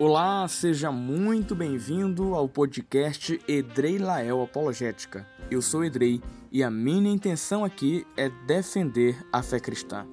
Olá, 0.00 0.46
seja 0.46 0.92
muito 0.92 1.56
bem-vindo 1.56 2.32
ao 2.36 2.48
podcast 2.48 3.40
Edrei 3.48 3.98
Lael 3.98 4.40
Apologética. 4.40 5.26
Eu 5.50 5.60
sou 5.60 5.84
Edrei 5.84 6.22
e 6.52 6.62
a 6.62 6.70
minha 6.70 7.10
intenção 7.10 7.64
aqui 7.64 8.06
é 8.16 8.28
defender 8.46 9.20
a 9.32 9.42
fé 9.42 9.58
cristã. 9.58 10.06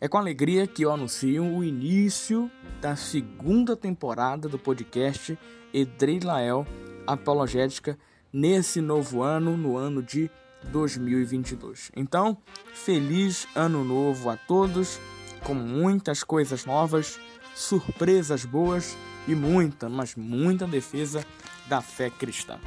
É 0.00 0.08
com 0.08 0.18
alegria 0.18 0.66
que 0.66 0.82
eu 0.82 0.90
anuncio 0.90 1.44
o 1.44 1.62
início 1.62 2.50
da 2.80 2.96
segunda 2.96 3.76
temporada 3.76 4.48
do 4.48 4.58
podcast 4.58 5.38
Edrei 5.72 6.18
Lael 6.18 6.66
Apologética 7.06 7.96
nesse 8.32 8.80
novo 8.80 9.22
ano, 9.22 9.56
no 9.56 9.76
ano 9.76 10.02
de 10.02 10.28
2022. 10.64 11.92
Então, 11.94 12.36
feliz 12.74 13.46
ano 13.54 13.84
novo 13.84 14.28
a 14.28 14.36
todos, 14.36 14.98
com 15.44 15.54
muitas 15.54 16.24
coisas 16.24 16.66
novas, 16.66 17.20
surpresas 17.54 18.44
boas 18.44 18.96
e 19.26 19.34
muita, 19.34 19.88
mas 19.88 20.14
muita 20.16 20.66
defesa 20.66 21.24
da 21.68 21.80
fé 21.80 22.10
cristã. 22.10 22.58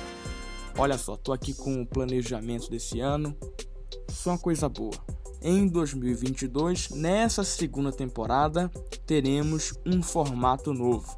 Olha 0.78 0.98
só, 0.98 1.16
tô 1.16 1.32
aqui 1.32 1.54
com 1.54 1.82
o 1.82 1.86
planejamento 1.86 2.70
desse 2.70 3.00
ano, 3.00 3.36
só 4.10 4.38
coisa 4.38 4.68
boa. 4.68 4.94
Em 5.42 5.68
2022, 5.68 6.90
nessa 6.90 7.44
segunda 7.44 7.92
temporada, 7.92 8.70
teremos 9.06 9.74
um 9.86 10.02
formato 10.02 10.74
novo. 10.74 11.18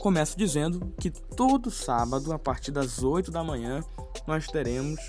Começo 0.00 0.38
dizendo 0.38 0.94
que 1.00 1.10
todo 1.10 1.70
sábado, 1.70 2.32
a 2.32 2.38
partir 2.38 2.70
das 2.70 3.02
8 3.02 3.30
da 3.30 3.42
manhã, 3.42 3.82
nós 4.26 4.46
teremos 4.46 5.00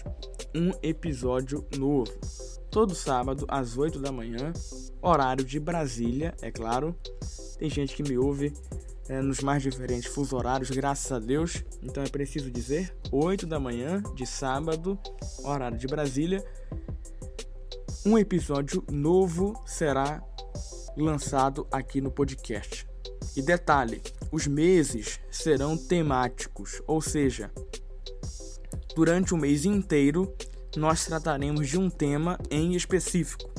um 0.56 0.72
episódio 0.82 1.68
novo. 1.78 2.12
Todo 2.72 2.96
sábado, 2.96 3.46
às 3.48 3.78
8 3.78 4.00
da 4.00 4.12
manhã, 4.12 4.52
horário 5.02 5.44
de 5.44 5.60
Brasília, 5.60 6.34
é 6.42 6.52
claro. 6.52 6.96
Tem 7.60 7.70
gente 7.70 7.94
que 7.94 8.02
me 8.02 8.18
ouve 8.18 8.54
é, 9.10 9.22
nos 9.22 9.42
mais 9.42 9.62
diferentes 9.62 10.10
fuso 10.10 10.38
horários, 10.38 10.70
graças 10.70 11.12
a 11.12 11.20
Deus. 11.20 11.62
Então 11.84 12.02
é 12.02 12.08
preciso 12.08 12.50
dizer, 12.50 12.96
8 13.12 13.46
da 13.46 13.60
manhã 13.60 14.02
de 14.16 14.26
sábado, 14.26 14.98
horário 15.44 15.78
de 15.78 15.86
Brasília, 15.86 16.42
um 18.06 18.18
episódio 18.18 18.82
novo 18.90 19.62
será 19.66 20.24
lançado 20.96 21.68
aqui 21.70 22.00
no 22.00 22.10
podcast. 22.10 22.88
E 23.36 23.42
detalhe, 23.42 24.02
os 24.32 24.48
meses 24.48 25.20
serão 25.30 25.76
temáticos, 25.76 26.82
ou 26.88 27.02
seja, 27.02 27.52
durante 28.96 29.34
o 29.34 29.38
mês 29.38 29.66
inteiro 29.66 30.34
nós 30.78 31.06
trataremos 31.06 31.68
de 31.68 31.78
um 31.78 31.90
tema 31.90 32.40
em 32.50 32.74
específico. 32.74 33.50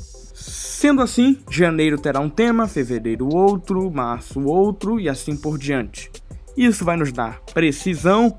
Sendo 0.41 1.03
assim, 1.03 1.39
janeiro 1.51 2.01
terá 2.01 2.19
um 2.19 2.31
tema, 2.31 2.67
fevereiro 2.67 3.29
outro, 3.31 3.91
março 3.91 4.41
outro 4.41 4.99
e 4.99 5.07
assim 5.07 5.37
por 5.37 5.59
diante. 5.59 6.11
Isso 6.57 6.83
vai 6.83 6.97
nos 6.97 7.13
dar 7.13 7.43
precisão, 7.53 8.39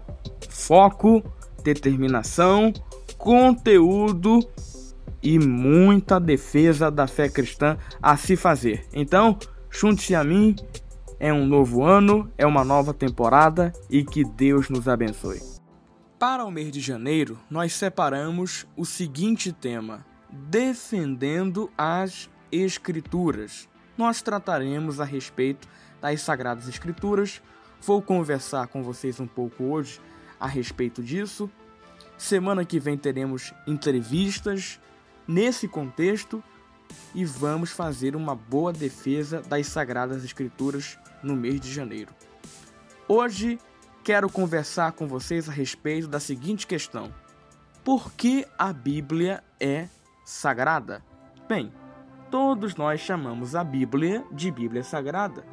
foco, 0.49 1.23
determinação, 1.63 2.73
conteúdo 3.19 4.39
e 5.21 5.37
muita 5.37 6.19
defesa 6.19 6.89
da 6.89 7.05
fé 7.05 7.29
cristã 7.29 7.77
a 8.01 8.17
se 8.17 8.35
fazer. 8.35 8.83
Então, 8.91 9.37
junte-se 9.69 10.15
a 10.15 10.23
mim. 10.23 10.55
É 11.19 11.31
um 11.31 11.45
novo 11.45 11.83
ano, 11.83 12.31
é 12.35 12.47
uma 12.47 12.63
nova 12.65 12.95
temporada 12.95 13.71
e 13.91 14.03
que 14.03 14.23
Deus 14.23 14.69
nos 14.69 14.87
abençoe. 14.87 15.39
Para 16.17 16.43
o 16.43 16.49
mês 16.49 16.71
de 16.71 16.79
janeiro, 16.79 17.37
nós 17.47 17.73
separamos 17.73 18.65
o 18.75 18.83
seguinte 18.85 19.51
tema: 19.51 20.03
defendendo 20.31 21.71
as 21.77 22.29
Escrituras. 22.51 23.69
Nós 23.97 24.21
trataremos 24.21 24.99
a 24.99 25.05
respeito 25.05 25.67
das 26.01 26.21
Sagradas 26.21 26.67
Escrituras. 26.67 27.41
Vou 27.81 28.01
conversar 28.01 28.67
com 28.67 28.83
vocês 28.83 29.19
um 29.19 29.27
pouco 29.27 29.63
hoje 29.63 30.01
a 30.39 30.47
respeito 30.47 31.01
disso. 31.01 31.49
Semana 32.17 32.65
que 32.65 32.79
vem 32.79 32.97
teremos 32.97 33.53
entrevistas 33.65 34.79
nesse 35.27 35.67
contexto 35.67 36.43
e 37.15 37.23
vamos 37.23 37.71
fazer 37.71 38.15
uma 38.15 38.35
boa 38.35 38.73
defesa 38.73 39.41
das 39.41 39.67
Sagradas 39.67 40.23
Escrituras 40.23 40.99
no 41.23 41.35
mês 41.35 41.59
de 41.59 41.71
janeiro. 41.71 42.13
Hoje 43.07 43.59
quero 44.03 44.29
conversar 44.29 44.91
com 44.91 45.07
vocês 45.07 45.47
a 45.47 45.51
respeito 45.51 46.07
da 46.07 46.19
seguinte 46.19 46.67
questão: 46.67 47.13
Por 47.83 48.11
que 48.13 48.45
a 48.57 48.73
Bíblia 48.73 49.43
é 49.59 49.87
sagrada? 50.31 51.03
Bem, 51.47 51.73
todos 52.29 52.75
nós 52.77 53.01
chamamos 53.01 53.53
a 53.53 53.65
Bíblia 53.65 54.23
de 54.31 54.49
Bíblia 54.49 54.81
Sagrada. 54.81 55.43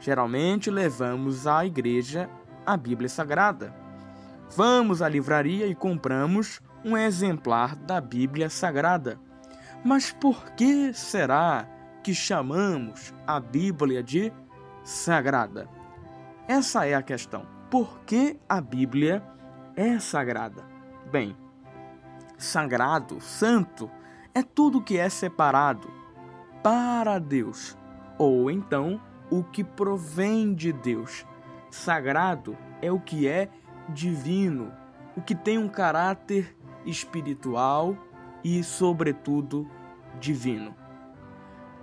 Geralmente 0.00 0.70
levamos 0.70 1.46
à 1.46 1.66
igreja 1.66 2.28
a 2.64 2.78
Bíblia 2.78 3.10
Sagrada. 3.10 3.74
Vamos 4.56 5.02
à 5.02 5.08
livraria 5.08 5.66
e 5.66 5.74
compramos 5.74 6.62
um 6.82 6.96
exemplar 6.96 7.76
da 7.76 8.00
Bíblia 8.00 8.48
Sagrada. 8.48 9.20
Mas 9.84 10.10
por 10.10 10.50
que 10.52 10.94
será 10.94 11.68
que 12.02 12.14
chamamos 12.14 13.14
a 13.26 13.38
Bíblia 13.38 14.02
de 14.02 14.32
sagrada? 14.82 15.68
Essa 16.48 16.86
é 16.86 16.94
a 16.94 17.02
questão. 17.02 17.46
Por 17.70 18.00
que 18.00 18.40
a 18.48 18.62
Bíblia 18.62 19.22
é 19.76 19.98
sagrada? 19.98 20.64
Bem, 21.12 21.36
sagrado, 22.40 23.20
santo, 23.20 23.90
é 24.34 24.42
tudo 24.42 24.80
que 24.80 24.96
é 24.96 25.08
separado 25.10 25.90
para 26.62 27.18
Deus, 27.18 27.76
ou 28.18 28.50
então 28.50 29.00
o 29.30 29.44
que 29.44 29.62
provém 29.62 30.54
de 30.54 30.72
Deus. 30.72 31.26
Sagrado 31.70 32.56
é 32.80 32.90
o 32.90 32.98
que 32.98 33.28
é 33.28 33.48
divino, 33.88 34.72
o 35.14 35.20
que 35.20 35.34
tem 35.34 35.58
um 35.58 35.68
caráter 35.68 36.56
espiritual 36.86 37.96
e, 38.42 38.64
sobretudo, 38.64 39.68
divino. 40.18 40.74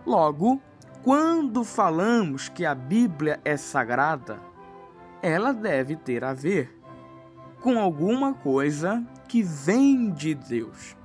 Logo, 0.06 0.60
quando 1.04 1.64
falamos 1.64 2.50
que 2.50 2.66
a 2.66 2.74
Bíblia 2.74 3.40
é 3.46 3.56
sagrada, 3.56 4.40
ela 5.22 5.54
deve 5.54 5.96
ter 5.96 6.24
a 6.24 6.34
ver 6.34 6.77
com 7.62 7.80
alguma 7.80 8.34
coisa 8.34 9.04
que 9.28 9.42
vem 9.42 10.12
de 10.12 10.34
Deus. 10.34 10.96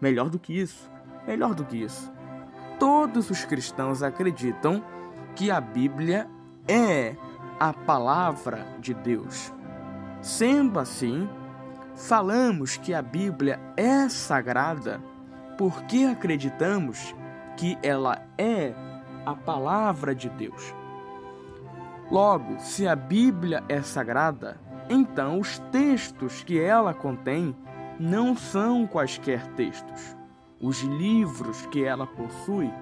Melhor 0.00 0.28
do 0.28 0.38
que 0.38 0.58
isso, 0.58 0.90
melhor 1.26 1.54
do 1.54 1.64
que 1.64 1.82
isso. 1.82 2.12
Todos 2.78 3.30
os 3.30 3.44
cristãos 3.44 4.02
acreditam 4.02 4.82
que 5.34 5.50
a 5.50 5.60
Bíblia 5.60 6.28
é 6.68 7.16
a 7.58 7.72
palavra 7.72 8.66
de 8.80 8.92
Deus. 8.92 9.52
Sendo 10.20 10.78
assim, 10.78 11.28
falamos 11.94 12.76
que 12.76 12.92
a 12.92 13.00
Bíblia 13.00 13.60
é 13.76 14.08
sagrada 14.08 15.00
porque 15.56 16.04
acreditamos 16.04 17.14
que 17.56 17.78
ela 17.82 18.20
é 18.36 18.74
a 19.24 19.34
palavra 19.34 20.14
de 20.14 20.28
Deus. 20.28 20.74
Logo, 22.10 22.60
se 22.60 22.86
a 22.86 22.94
Bíblia 22.94 23.64
é 23.68 23.82
sagrada, 23.82 24.60
então 24.88 25.40
os 25.40 25.58
textos 25.70 26.42
que 26.44 26.60
ela 26.60 26.94
contém 26.94 27.54
não 27.98 28.36
são 28.36 28.86
quaisquer 28.86 29.46
textos. 29.54 30.16
Os 30.60 30.82
livros 30.82 31.66
que 31.66 31.84
ela 31.84 32.06
possui 32.06 32.72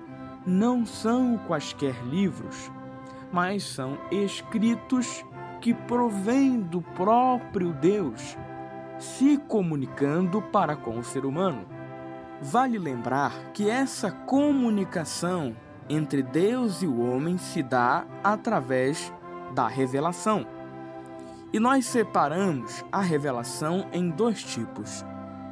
não 0.46 0.84
são 0.84 1.38
quaisquer 1.46 1.94
livros, 2.04 2.70
mas 3.32 3.64
são 3.64 3.98
escritos 4.10 5.24
que 5.60 5.72
provêm 5.72 6.60
do 6.60 6.82
próprio 6.82 7.72
Deus 7.72 8.36
se 8.98 9.38
comunicando 9.38 10.40
para 10.40 10.76
com 10.76 10.98
o 10.98 11.04
ser 11.04 11.24
humano. 11.24 11.66
Vale 12.40 12.78
lembrar 12.78 13.32
que 13.52 13.68
essa 13.68 14.10
comunicação 14.10 15.56
entre 15.88 16.22
Deus 16.22 16.82
e 16.82 16.86
o 16.86 17.00
homem 17.00 17.38
se 17.38 17.62
dá 17.62 18.04
através 18.22 19.12
da 19.54 19.68
revelação. 19.68 20.46
E 21.54 21.60
nós 21.60 21.86
separamos 21.86 22.84
a 22.90 23.00
revelação 23.00 23.88
em 23.92 24.10
dois 24.10 24.42
tipos. 24.42 25.04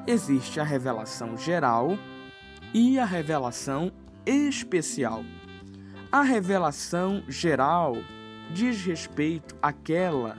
Existe 0.04 0.58
a 0.58 0.64
revelação 0.64 1.36
geral 1.38 1.96
e 2.74 2.98
a 2.98 3.04
revelação 3.04 3.92
especial. 4.26 5.22
A 6.10 6.22
revelação 6.22 7.22
geral 7.28 7.94
diz 8.52 8.84
respeito 8.84 9.54
àquela 9.62 10.36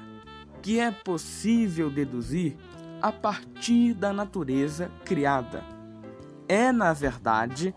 que 0.62 0.82
é 0.82 0.92
possível 0.92 1.90
deduzir 1.90 2.58
a 3.02 3.14
partir 3.14 3.94
da 3.94 4.12
natureza 4.12 4.92
criada. 5.06 5.64
É, 6.46 6.74
na 6.74 6.92
verdade, 6.92 7.74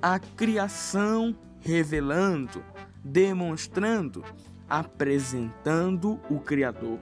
a 0.00 0.18
criação 0.18 1.36
revelando, 1.60 2.64
demonstrando, 3.04 4.24
apresentando 4.66 6.18
o 6.30 6.40
Criador. 6.40 6.98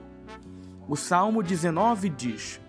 O 0.87 0.95
Salmo 0.95 1.41
19 1.41 2.09
diz: 2.09 2.61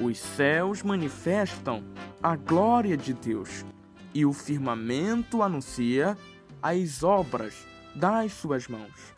Os 0.00 0.18
céus 0.18 0.82
manifestam 0.82 1.84
a 2.22 2.34
glória 2.34 2.96
de 2.96 3.12
Deus, 3.12 3.66
e 4.14 4.24
o 4.24 4.32
firmamento 4.32 5.42
anuncia 5.42 6.16
as 6.62 7.02
obras 7.02 7.66
das 7.94 8.32
suas 8.32 8.66
mãos. 8.66 9.14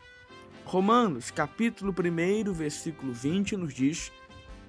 Romanos, 0.65 1.31
capítulo 1.31 1.95
1, 1.97 2.53
versículo 2.53 3.13
20, 3.13 3.57
nos 3.57 3.73
diz 3.73 4.11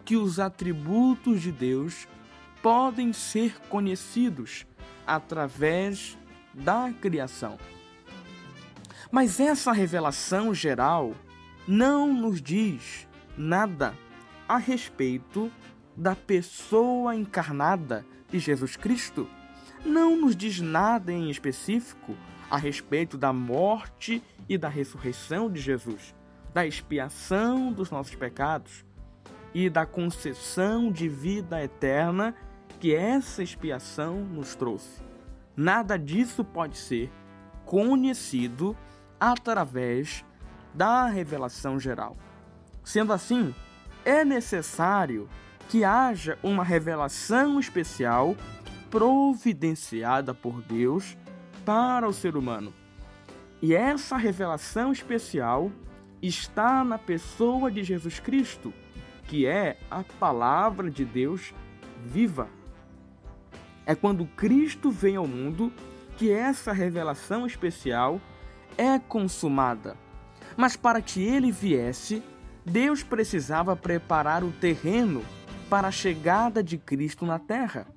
que 0.05 0.17
os 0.17 0.39
atributos 0.39 1.41
de 1.41 1.51
Deus 1.51 2.07
podem 2.61 3.11
ser 3.11 3.59
conhecidos 3.69 4.67
através 5.05 6.15
da 6.53 6.93
criação. 7.01 7.57
Mas 9.11 9.39
essa 9.39 9.71
revelação 9.71 10.53
geral 10.53 11.15
não 11.67 12.13
nos 12.13 12.39
diz 12.39 13.07
nada 13.37 13.93
a 14.47 14.57
respeito 14.57 15.51
da 15.95 16.15
pessoa 16.15 17.15
encarnada 17.15 18.05
de 18.29 18.39
Jesus 18.39 18.75
Cristo. 18.75 19.27
Não 19.85 20.15
nos 20.19 20.35
diz 20.35 20.59
nada 20.59 21.11
em 21.11 21.29
específico 21.29 22.15
a 22.49 22.57
respeito 22.57 23.17
da 23.17 23.33
morte 23.33 24.23
e 24.47 24.57
da 24.57 24.69
ressurreição 24.69 25.51
de 25.51 25.59
Jesus, 25.59 26.15
da 26.53 26.65
expiação 26.65 27.71
dos 27.71 27.89
nossos 27.89 28.15
pecados 28.15 28.85
e 29.53 29.69
da 29.69 29.85
concessão 29.85 30.91
de 30.91 31.07
vida 31.07 31.63
eterna 31.63 32.35
que 32.79 32.93
essa 32.93 33.43
expiação 33.43 34.19
nos 34.23 34.55
trouxe. 34.55 35.01
Nada 35.55 35.97
disso 35.97 36.43
pode 36.43 36.77
ser 36.77 37.11
conhecido 37.65 38.75
através 39.19 40.25
da 40.73 41.05
revelação 41.05 41.79
geral. 41.79 42.17
Sendo 42.83 43.13
assim, 43.13 43.53
é 44.03 44.25
necessário 44.25 45.29
que 45.69 45.83
haja 45.83 46.37
uma 46.43 46.63
revelação 46.63 47.59
especial 47.59 48.35
providenciada 48.91 50.33
por 50.33 50.61
Deus 50.61 51.17
para 51.65 52.07
o 52.07 52.13
ser 52.13 52.35
humano. 52.35 52.73
E 53.61 53.73
essa 53.73 54.17
revelação 54.17 54.91
especial 54.91 55.71
está 56.21 56.83
na 56.83 56.97
pessoa 56.97 57.71
de 57.71 57.83
Jesus 57.83 58.19
Cristo, 58.19 58.73
que 59.27 59.45
é 59.45 59.77
a 59.89 60.03
palavra 60.19 60.91
de 60.91 61.05
Deus 61.05 61.53
viva. 62.05 62.49
É 63.85 63.95
quando 63.95 64.25
Cristo 64.25 64.91
vem 64.91 65.15
ao 65.15 65.27
mundo 65.27 65.71
que 66.17 66.31
essa 66.31 66.71
revelação 66.71 67.45
especial 67.47 68.21
é 68.77 68.99
consumada. 68.99 69.97
Mas 70.55 70.75
para 70.75 71.01
que 71.01 71.23
ele 71.23 71.51
viesse, 71.51 72.21
Deus 72.65 73.03
precisava 73.03 73.75
preparar 73.75 74.43
o 74.43 74.51
terreno 74.51 75.23
para 75.69 75.87
a 75.87 75.91
chegada 75.91 76.63
de 76.63 76.77
Cristo 76.77 77.25
na 77.25 77.39
terra. 77.39 77.87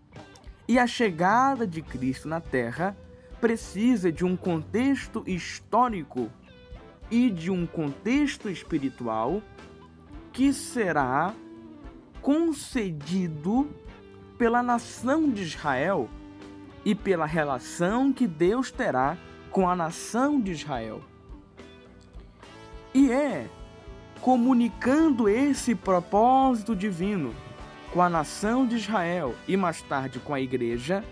E 0.68 0.78
a 0.78 0.86
chegada 0.86 1.66
de 1.66 1.80
Cristo 1.80 2.28
na 2.28 2.40
terra 2.40 2.96
precisa 3.40 4.10
de 4.10 4.24
um 4.24 4.36
contexto 4.36 5.22
histórico 5.26 6.30
e 7.10 7.30
de 7.30 7.50
um 7.50 7.66
contexto 7.66 8.50
espiritual 8.50 9.40
que 10.32 10.52
será 10.52 11.34
concedido 12.20 13.70
pela 14.36 14.62
nação 14.62 15.30
de 15.30 15.42
Israel 15.42 16.10
e 16.84 16.94
pela 16.94 17.26
relação 17.26 18.12
que 18.12 18.26
Deus 18.26 18.70
terá 18.70 19.16
com 19.50 19.69
a 19.69 19.76
nação 19.76 20.40
de 20.40 20.52
Israel. 20.52 21.02
E 22.92 23.12
é 23.12 23.48
comunicando 24.20 25.28
esse 25.28 25.74
propósito 25.74 26.74
divino 26.74 27.34
com 27.92 28.02
a 28.02 28.08
nação 28.08 28.66
de 28.66 28.76
Israel 28.76 29.34
e 29.48 29.56
mais 29.56 29.80
tarde 29.82 30.18
com 30.18 30.34
a 30.34 30.40
igreja, 30.40 31.04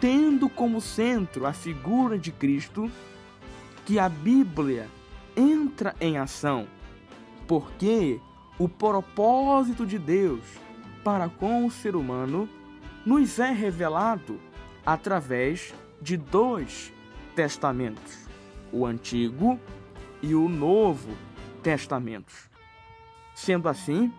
tendo 0.00 0.48
como 0.48 0.80
centro 0.80 1.46
a 1.46 1.52
figura 1.52 2.18
de 2.18 2.30
Cristo, 2.30 2.90
que 3.84 3.98
a 3.98 4.08
Bíblia 4.08 4.86
entra 5.36 5.94
em 6.00 6.18
ação, 6.18 6.66
porque 7.46 8.20
o 8.58 8.68
propósito 8.68 9.86
de 9.86 9.98
Deus 9.98 10.42
para 11.02 11.28
com 11.28 11.64
o 11.64 11.70
ser 11.70 11.96
humano 11.96 12.48
nos 13.04 13.38
é 13.38 13.50
revelado 13.50 14.38
através 14.84 15.72
de 16.00 16.16
dois 16.16 16.92
testamentos, 17.34 18.26
o 18.72 18.84
Antigo 18.84 19.58
e 20.22 20.34
o 20.34 20.48
Novo 20.48 21.16
Testamentos. 21.62 22.47
Sendo 23.38 23.68
assim, 23.68 24.12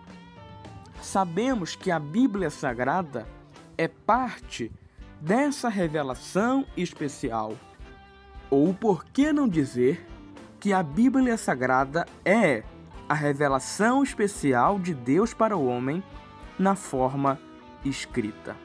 sabemos 1.02 1.76
que 1.76 1.90
a 1.90 1.98
Bíblia 1.98 2.48
Sagrada 2.48 3.28
é 3.76 3.86
parte 3.86 4.72
dessa 5.20 5.68
revelação 5.68 6.64
especial. 6.74 7.54
Ou 8.48 8.72
por 8.72 9.04
que 9.04 9.30
não 9.30 9.46
dizer 9.46 10.06
que 10.58 10.72
a 10.72 10.82
Bíblia 10.82 11.36
Sagrada 11.36 12.06
é 12.24 12.62
a 13.06 13.12
revelação 13.12 14.02
especial 14.02 14.78
de 14.78 14.94
Deus 14.94 15.34
para 15.34 15.54
o 15.54 15.66
homem 15.66 16.02
na 16.58 16.74
forma 16.74 17.38
escrita? 17.84 18.56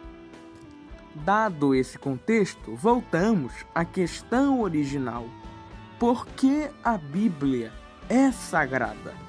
Dado 1.13 1.75
esse 1.75 1.99
contexto, 1.99 2.73
voltamos 2.73 3.65
à 3.75 3.83
questão 3.83 4.61
original. 4.61 5.25
Por 5.99 6.25
que 6.25 6.71
a 6.81 6.97
Bíblia 6.97 7.73
é 8.07 8.31
sagrada? 8.31 9.25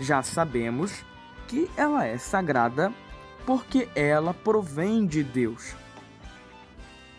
Já 0.00 0.22
sabemos 0.22 1.04
que 1.48 1.68
ela 1.76 2.06
é 2.06 2.18
sagrada 2.18 2.92
porque 3.44 3.88
ela 3.94 4.32
provém 4.32 5.06
de 5.06 5.24
Deus. 5.24 5.74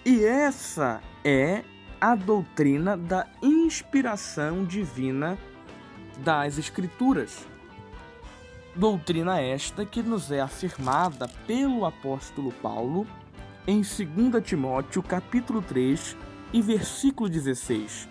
E 0.06 0.24
essa 0.24 1.02
é 1.24 1.64
a 2.00 2.16
doutrina 2.16 2.96
da 2.96 3.28
inspiração 3.42 4.64
divina 4.64 5.38
das 6.20 6.58
Escrituras. 6.58 7.46
Doutrina 8.76 9.42
esta 9.42 9.86
que 9.86 10.02
nos 10.02 10.32
é 10.32 10.40
afirmada 10.40 11.28
pelo 11.46 11.86
apóstolo 11.86 12.52
Paulo 12.62 13.06
em 13.68 13.82
2 13.82 14.44
Timóteo 14.44 15.04
capítulo 15.04 15.62
3 15.62 16.16
e 16.54 16.62
versículo 16.62 17.28
16. 17.28 18.08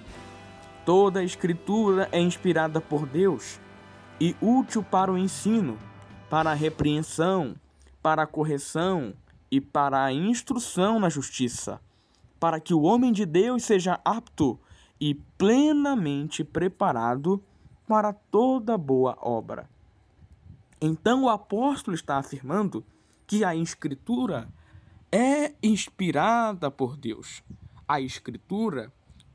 Toda 0.85 1.21
a 1.21 1.25
escritura 1.25 2.09
é 2.13 2.21
inspirada 2.21 2.81
por 2.81 3.07
Deus 3.07 3.59
e 4.21 4.35
útil 4.41 4.83
para 4.83 5.13
o 5.13 5.19
ensino, 5.19 5.79
para 6.29 6.51
a 6.51 6.55
repreensão, 6.55 7.55
para 8.03 8.23
a 8.23 8.27
correção 8.27 9.15
e 9.51 9.61
para 9.61 10.05
a 10.05 10.13
instrução 10.13 10.99
na 10.99 11.09
justiça, 11.09 11.81
para 12.39 12.61
que 12.61 12.75
o 12.75 12.83
homem 12.83 13.13
de 13.13 13.25
Deus 13.25 13.65
seja 13.65 14.01
apto 14.05 14.59
e 15.01 15.15
plenamente 15.15 16.43
preparado 16.43 17.43
para 17.87 18.13
toda 18.13 18.77
boa 18.77 19.17
obra. 19.21 19.69
Então 20.81 21.25
o 21.25 21.29
apóstolo 21.29 21.95
está 21.95 22.19
afirmando 22.19 22.85
que 23.27 23.45
a 23.45 23.55
Escritura 23.55 24.49
é 25.11 25.55
inspirada 25.63 26.71
por 26.71 26.97
Deus. 26.97 27.43
A 27.87 28.01
Escritura 28.01 28.93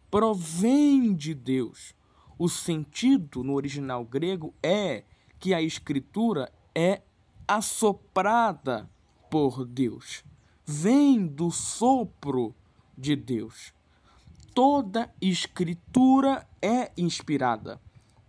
provém 0.09 1.13
de 1.13 1.33
Deus. 1.33 1.95
O 2.43 2.49
sentido 2.49 3.41
no 3.41 3.53
original 3.53 4.03
grego 4.03 4.53
é 4.61 5.05
que 5.39 5.53
a 5.53 5.61
Escritura 5.61 6.51
é 6.75 7.01
assoprada 7.47 8.91
por 9.31 9.65
Deus, 9.65 10.25
vem 10.65 11.25
do 11.25 11.49
sopro 11.49 12.53
de 12.97 13.15
Deus. 13.15 13.73
Toda 14.53 15.09
Escritura 15.21 16.45
é 16.61 16.91
inspirada. 16.97 17.79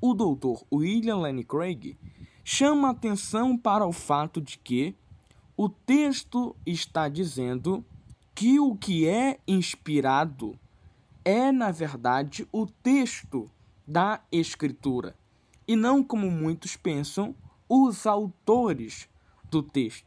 O 0.01 0.15
doutor 0.15 0.65
William 0.73 1.17
Lane 1.17 1.43
Craig 1.43 1.99
chama 2.45 2.91
atenção 2.91 3.59
para 3.59 3.85
o 3.85 3.93
fato 3.93 4.41
de 4.41 4.59
que 4.59 4.95
o 5.57 5.69
texto 5.69 6.55
está 6.65 7.09
dizendo 7.09 7.85
que 8.33 8.61
o 8.61 8.77
que 8.77 9.09
é 9.09 9.41
inspirado 9.45 10.57
é, 11.25 11.51
na 11.51 11.73
verdade, 11.73 12.47
o 12.53 12.65
texto 12.65 13.51
da 13.87 14.21
Escritura, 14.33 15.17
e 15.67 15.77
não 15.77 16.03
como 16.03 16.31
muitos 16.31 16.77
pensam, 16.77 17.35
os 17.69 18.07
autores 18.07 19.09
do 19.51 19.63
texto. 19.63 20.07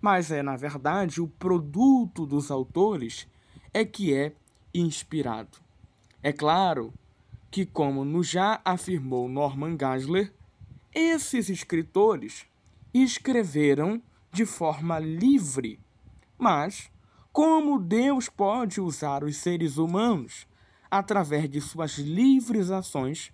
Mas 0.00 0.30
é, 0.30 0.42
na 0.42 0.56
verdade, 0.56 1.20
o 1.20 1.28
produto 1.28 2.24
dos 2.26 2.50
autores 2.50 3.26
é 3.72 3.84
que 3.84 4.14
é 4.14 4.34
inspirado. 4.72 5.58
É 6.22 6.32
claro 6.32 6.92
que, 7.50 7.64
como 7.64 8.04
nos 8.04 8.28
já 8.28 8.60
afirmou 8.64 9.28
Norman 9.28 9.76
Geisler, 9.78 10.32
esses 10.94 11.48
escritores 11.48 12.46
escreveram 12.92 14.02
de 14.32 14.44
forma 14.44 14.98
livre. 14.98 15.80
Mas, 16.36 16.90
como 17.32 17.78
Deus 17.78 18.28
pode 18.28 18.80
usar 18.80 19.22
os 19.22 19.36
seres 19.36 19.76
humanos 19.76 20.47
através 20.90 21.48
de 21.48 21.60
suas 21.60 21.98
livres 21.98 22.70
ações, 22.70 23.32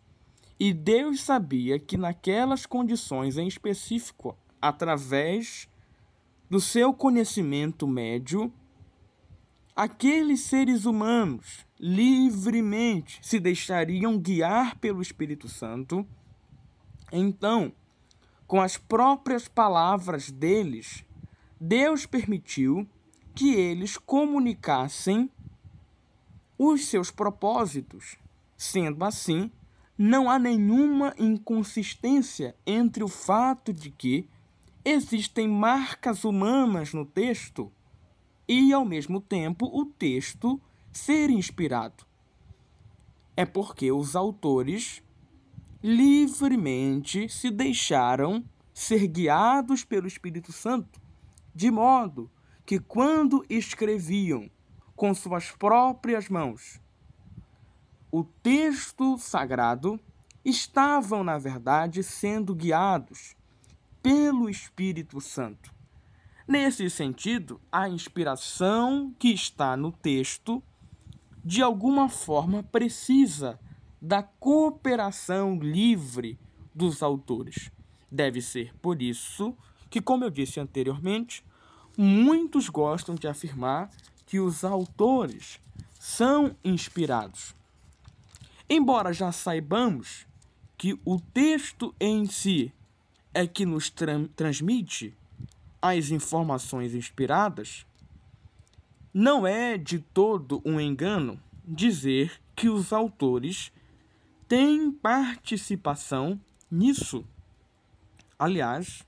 e 0.59 0.73
Deus 0.73 1.21
sabia 1.21 1.79
que 1.79 1.97
naquelas 1.97 2.65
condições 2.65 3.37
em 3.37 3.47
específico, 3.47 4.37
através 4.61 5.69
do 6.49 6.61
seu 6.61 6.93
conhecimento 6.95 7.87
médio, 7.87 8.53
aqueles 9.75 10.41
seres 10.41 10.85
humanos 10.85 11.67
livremente 11.79 13.19
se 13.23 13.41
deixariam 13.41 14.19
guiar 14.19 14.79
pelo 14.79 15.03
Espírito 15.03 15.49
Santo. 15.49 16.07
Então, 17.11 17.73
com 18.47 18.61
as 18.61 18.77
próprias 18.77 19.49
palavras 19.49 20.31
deles, 20.31 21.05
Deus 21.61 22.07
permitiu 22.07 22.87
que 23.35 23.55
eles 23.55 23.99
comunicassem 23.99 25.29
os 26.59 26.87
seus 26.87 27.11
propósitos. 27.11 28.17
Sendo 28.57 29.05
assim, 29.05 29.51
não 29.97 30.29
há 30.29 30.39
nenhuma 30.39 31.15
inconsistência 31.19 32.57
entre 32.67 33.03
o 33.03 33.09
fato 33.09 33.73
de 33.73 33.91
que 33.91 34.29
existem 34.85 35.49
marcas 35.49 36.25
humanas 36.25 36.93
no 36.93 37.05
texto 37.05 37.73
e, 38.49 38.73
ao 38.73 38.85
mesmo 38.85 39.21
tempo, 39.21 39.67
o 39.67 39.87
texto 39.87 40.61
ser 40.93 41.31
inspirado. 41.31 42.05
É 43.37 43.45
porque 43.45 43.91
os 43.91 44.15
autores 44.15 45.03
livremente 45.83 47.29
se 47.29 47.51
deixaram 47.51 48.45
ser 48.73 49.07
guiados 49.07 49.85
pelo 49.85 50.07
Espírito 50.07 50.53
Santo, 50.53 51.01
de 51.55 51.71
modo 51.71 52.31
que, 52.67 52.79
quando 52.79 53.45
escreviam 53.49 54.51
com 54.95 55.15
suas 55.15 55.51
próprias 55.51 56.29
mãos 56.29 56.81
o 58.17 58.23
texto 58.23 59.19
sagrado, 59.19 59.99
estavam, 60.45 61.25
na 61.25 61.37
verdade, 61.37 62.01
sendo 62.05 62.55
guiados 62.55 63.35
pelo 64.01 64.49
Espírito 64.49 65.21
Santo. 65.21 65.75
Nesse 66.47 66.89
sentido, 66.89 67.61
a 67.73 67.89
inspiração 67.89 69.13
que 69.19 69.31
está 69.31 69.77
no 69.77 69.91
texto, 69.91 70.63
de 71.45 71.61
alguma 71.61 72.09
forma, 72.09 72.63
precisa 72.63 73.59
da 74.01 74.23
cooperação 74.23 75.59
livre 75.59 76.39
dos 76.73 77.03
autores. 77.03 77.69
Deve 78.09 78.41
ser 78.41 78.73
por 78.77 79.03
isso 79.03 79.57
que, 79.91 80.01
como 80.01 80.23
eu 80.23 80.31
disse 80.31 80.61
anteriormente, 80.61 81.45
muitos 81.99 82.69
gostam 82.69 83.17
de 83.17 83.27
afirmar 83.27 83.91
que 84.35 84.41
os 84.41 84.65
autores 84.65 85.61
são 85.97 86.57
inspirados. 86.65 87.55
Embora 88.69 89.13
já 89.13 89.31
saibamos 89.31 90.27
que 90.77 90.99
o 91.05 91.21
texto 91.21 91.95
em 92.01 92.27
si 92.27 92.73
é 93.33 93.47
que 93.47 93.65
nos 93.65 93.91
tra 93.91 94.27
transmite 94.35 95.15
as 95.81 96.11
informações 96.11 96.97
inspiradas, 96.97 97.87
não 99.13 99.47
é 99.47 99.79
de 99.79 100.01
todo 100.01 100.61
um 100.65 100.81
engano 100.81 101.41
dizer 101.65 102.33
que 102.57 102.69
os 102.69 102.93
autores 102.93 103.71
têm 104.49 104.91
participação 104.91 106.41
nisso. 106.69 107.25
Aliás, 108.37 109.07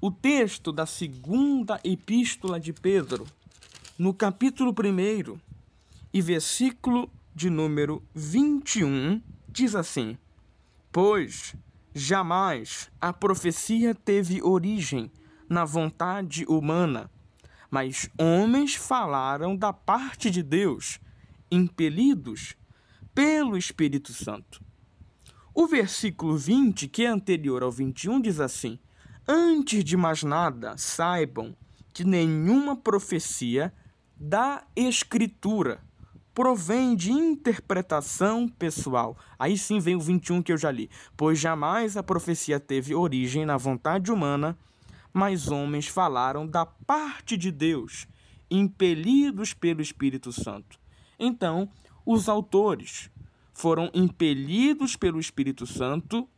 o 0.00 0.10
texto 0.10 0.72
da 0.72 0.84
segunda 0.84 1.78
epístola 1.84 2.58
de 2.58 2.72
Pedro, 2.72 3.24
no 4.00 4.14
capítulo 4.14 4.70
1 4.70 5.38
e 6.10 6.22
versículo 6.22 7.12
de 7.34 7.50
número 7.50 8.02
21 8.14 9.20
diz 9.46 9.74
assim: 9.74 10.16
Pois 10.90 11.54
jamais 11.94 12.90
a 12.98 13.12
profecia 13.12 13.94
teve 13.94 14.40
origem 14.40 15.12
na 15.46 15.66
vontade 15.66 16.46
humana, 16.48 17.10
mas 17.70 18.08
homens 18.18 18.74
falaram 18.74 19.54
da 19.54 19.70
parte 19.70 20.30
de 20.30 20.42
Deus, 20.42 20.98
impelidos 21.50 22.56
pelo 23.14 23.54
Espírito 23.54 24.14
Santo. 24.14 24.64
O 25.52 25.66
versículo 25.66 26.38
20, 26.38 26.88
que 26.88 27.04
é 27.04 27.08
anterior 27.08 27.62
ao 27.62 27.70
21, 27.70 28.18
diz 28.18 28.40
assim: 28.40 28.78
Antes 29.28 29.84
de 29.84 29.94
mais 29.94 30.22
nada, 30.22 30.74
saibam 30.78 31.54
que 31.92 32.02
nenhuma 32.02 32.74
profecia 32.74 33.70
da 34.20 34.62
Escritura 34.76 35.80
provém 36.34 36.94
de 36.94 37.10
interpretação 37.10 38.46
pessoal. 38.46 39.16
Aí 39.38 39.56
sim 39.56 39.80
vem 39.80 39.96
o 39.96 40.00
21 40.00 40.42
que 40.42 40.52
eu 40.52 40.58
já 40.58 40.70
li. 40.70 40.90
Pois 41.16 41.38
jamais 41.38 41.96
a 41.96 42.02
profecia 42.02 42.60
teve 42.60 42.94
origem 42.94 43.46
na 43.46 43.56
vontade 43.56 44.12
humana, 44.12 44.58
mas 45.10 45.48
homens 45.48 45.86
falaram 45.86 46.46
da 46.46 46.66
parte 46.66 47.34
de 47.34 47.50
Deus, 47.50 48.06
impelidos 48.50 49.54
pelo 49.54 49.80
Espírito 49.80 50.32
Santo. 50.32 50.78
Então, 51.18 51.70
os 52.04 52.28
autores 52.28 53.10
foram 53.54 53.90
impelidos 53.94 54.96
pelo 54.96 55.18
Espírito 55.18 55.66
Santo 55.66 56.28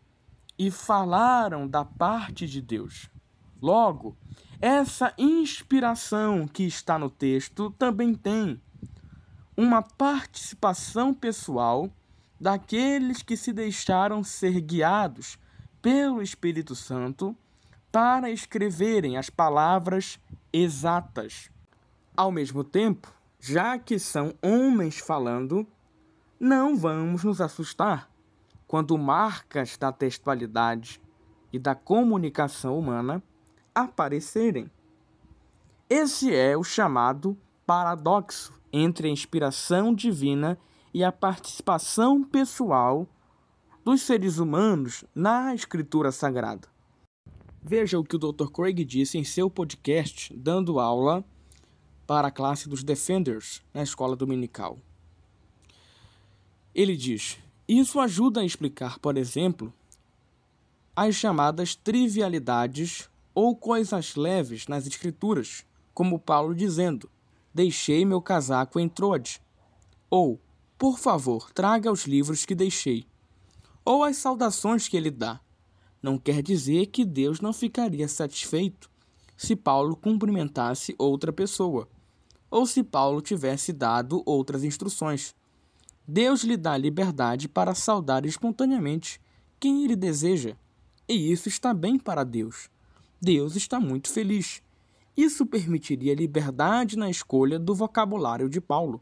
e 0.57 0.71
falaram 0.71 1.67
da 1.67 1.85
parte 1.85 2.47
de 2.47 2.61
Deus. 2.61 3.11
Logo, 3.63 4.17
essa 4.61 5.15
inspiração 5.17 6.49
que 6.49 6.65
está 6.65 6.99
no 6.99 7.09
texto 7.09 7.71
também 7.79 8.13
tem 8.13 8.61
uma 9.57 9.81
participação 9.81 11.15
pessoal 11.15 11.89
daqueles 12.41 13.23
que 13.23 13.37
se 13.37 13.53
deixaram 13.53 14.25
ser 14.25 14.61
guiados 14.61 15.39
pelo 15.81 16.21
Espírito 16.21 16.75
Santo 16.75 17.37
para 17.93 18.33
escreverem 18.33 19.17
as 19.17 19.31
palavras 19.31 20.19
exatas. 20.53 21.49
Ao 22.17 22.33
mesmo 22.33 22.65
tempo, 22.65 23.15
já 23.39 23.79
que 23.79 23.97
são 23.97 24.35
homens 24.43 24.99
falando, 24.99 25.65
não 26.41 26.77
vamos 26.77 27.23
nos 27.23 27.41
assustar 27.41 28.11
quando 28.67 28.99
marcas 28.99 29.77
da 29.77 29.93
textualidade 29.93 31.01
e 31.53 31.61
da 31.61 31.77
comunicação 31.77 32.77
humana 32.77 33.23
aparecerem. 33.75 34.71
Esse 35.89 36.35
é 36.35 36.57
o 36.57 36.65
chamado 36.65 37.37
paradoxo 37.67 38.53
entre 38.73 39.09
a 39.09 39.11
inspiração 39.11 39.95
divina 39.95 40.59
e 40.93 41.05
a 41.05 41.13
participação 41.13 42.23
pessoal 42.23 43.07
dos 43.85 44.03
seres 44.03 44.39
humanos 44.39 45.05
na 45.15 45.55
Escritura 45.55 46.13
Sagrada. 46.13 46.69
Veja 47.63 47.99
o 47.99 48.05
que 48.05 48.17
o 48.17 48.19
Dr. 48.19 48.49
Craig 48.51 48.85
disse 48.85 49.19
em 49.19 49.25
seu 49.25 49.49
podcast, 49.51 50.35
dando 50.37 50.81
aula 50.81 51.25
para 52.07 52.29
a 52.29 52.31
classe 52.31 52.69
dos 52.69 52.83
Defenders 52.83 53.63
na 53.73 53.83
escola 53.83 54.17
dominical. 54.17 54.79
Ele 56.75 56.97
diz: 56.97 57.39
Isso 57.69 58.01
ajuda 58.01 58.41
a 58.41 58.45
explicar, 58.45 58.99
por 58.99 59.17
exemplo, 59.17 59.73
as 60.95 61.15
chamadas 61.15 61.75
trivialidades 61.75 63.09
ou 63.35 63.57
coisas 63.57 64.15
leves 64.15 64.67
nas 64.67 64.87
Escrituras, 64.87 65.65
como 65.95 66.19
Paulo 66.19 66.55
dizendo: 66.55 67.11
Deixei 67.55 68.05
meu 68.05 68.21
casaco 68.21 68.79
em 68.81 68.89
Troade. 68.89 69.41
Ou, 70.11 70.41
por 70.79 70.99
favor, 70.99 71.51
traga 71.53 71.91
os 71.91 72.05
livros 72.05 72.45
que 72.45 72.55
deixei. 72.55 73.07
Ou 73.85 74.05
as 74.05 74.17
saudações 74.17 74.89
que 74.89 74.97
ele 74.97 75.11
dá. 75.11 75.41
Não 76.03 76.19
quer 76.19 76.43
dizer 76.43 76.87
que 76.87 77.05
Deus 77.05 77.41
não 77.41 77.53
ficaria 77.53 78.09
satisfeito 78.09 78.91
se 79.37 79.57
Paulo 79.57 79.97
cumprimentasse 79.97 80.95
outra 80.99 81.33
pessoa, 81.33 81.89
ou 82.51 82.67
se 82.67 82.83
Paulo 82.83 83.21
tivesse 83.21 83.73
dado 83.73 84.23
outras 84.25 84.63
instruções. 84.63 85.35
Deus 86.07 86.43
lhe 86.45 86.57
dá 86.57 86.77
liberdade 86.77 87.49
para 87.49 87.75
saudar 87.75 88.27
espontaneamente 88.27 89.21
quem 89.59 89.85
ele 89.85 89.97
deseja, 89.97 90.57
e 91.09 91.33
isso 91.33 91.49
está 91.49 91.73
bem 91.73 91.99
para 91.99 92.25
Deus. 92.25 92.69
Deus 93.25 93.55
está 93.55 93.79
muito 93.79 94.11
feliz. 94.11 94.61
Isso 95.17 95.47
permitiria 95.47 96.13
liberdade 96.13 96.99
na 96.99 97.09
escolha 97.09 97.57
do 97.57 97.73
vocabulário 97.73 98.49
de 98.49 98.61
Paulo. 98.61 99.01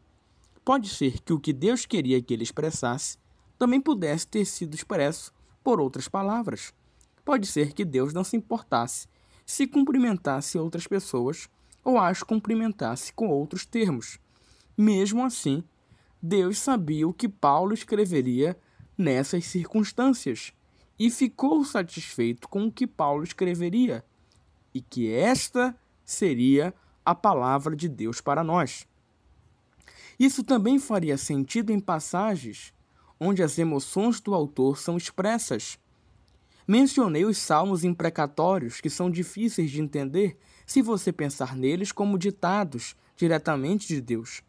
Pode 0.63 0.89
ser 0.89 1.19
que 1.21 1.33
o 1.33 1.39
que 1.39 1.51
Deus 1.51 1.87
queria 1.87 2.21
que 2.21 2.31
ele 2.31 2.43
expressasse 2.43 3.17
também 3.57 3.81
pudesse 3.81 4.27
ter 4.27 4.45
sido 4.45 4.75
expresso 4.75 5.33
por 5.63 5.81
outras 5.81 6.07
palavras. 6.07 6.71
Pode 7.25 7.47
ser 7.47 7.73
que 7.73 7.83
Deus 7.83 8.13
não 8.13 8.23
se 8.23 8.37
importasse 8.37 9.07
se 9.43 9.65
cumprimentasse 9.65 10.55
outras 10.55 10.85
pessoas 10.85 11.49
ou 11.83 11.97
as 11.97 12.21
cumprimentasse 12.21 13.11
com 13.11 13.27
outros 13.27 13.65
termos. 13.65 14.19
Mesmo 14.77 15.25
assim, 15.25 15.63
Deus 16.21 16.59
sabia 16.59 17.07
o 17.07 17.13
que 17.13 17.27
Paulo 17.27 17.73
escreveria 17.73 18.55
nessas 18.95 19.45
circunstâncias 19.45 20.53
e 20.99 21.09
ficou 21.09 21.65
satisfeito 21.65 22.47
com 22.47 22.65
o 22.65 22.71
que 22.71 22.85
Paulo 22.85 23.23
escreveria, 23.23 24.05
e 24.73 24.81
que 24.81 25.11
esta 25.11 25.75
seria 26.05 26.73
a 27.05 27.15
palavra 27.15 27.75
de 27.75 27.89
Deus 27.89 28.21
para 28.21 28.43
nós. 28.43 28.87
Isso 30.19 30.43
também 30.43 30.77
faria 30.79 31.17
sentido 31.17 31.71
em 31.71 31.79
passagens 31.79 32.73
onde 33.19 33.43
as 33.43 33.59
emoções 33.59 34.19
do 34.19 34.33
autor 34.33 34.79
são 34.79 34.97
expressas. 34.97 35.77
Mencionei 36.67 37.23
os 37.23 37.37
salmos 37.37 37.83
imprecatórios, 37.83 38.81
que 38.81 38.89
são 38.89 39.11
difíceis 39.11 39.69
de 39.69 39.79
entender 39.79 40.37
se 40.65 40.81
você 40.81 41.11
pensar 41.11 41.55
neles 41.55 41.91
como 41.91 42.17
ditados 42.17 42.95
diretamente 43.15 43.87
de 43.87 44.01
Deus. 44.01 44.41